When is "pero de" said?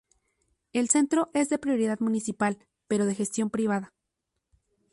2.87-3.13